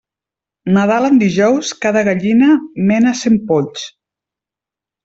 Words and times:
Nadal 0.77 1.05
en 1.09 1.19
dijous, 1.23 1.75
cada 1.85 2.03
gallina 2.09 2.51
mena 2.89 3.17
cent 3.21 3.39
polls. 3.53 3.89